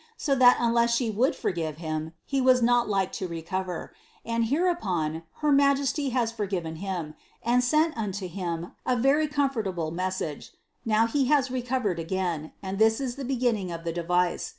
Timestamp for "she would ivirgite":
0.89-1.75